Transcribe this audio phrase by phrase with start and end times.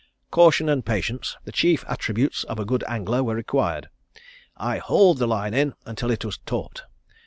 [0.31, 3.87] Caution and patience, the chief attributes of a good angler were required.
[4.57, 6.85] I hauled the line in until it was taut.